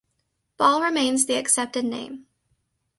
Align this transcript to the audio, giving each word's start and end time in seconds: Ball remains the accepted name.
Ball 0.57 0.81
remains 0.81 1.27
the 1.27 1.35
accepted 1.37 1.85
name. 1.85 2.25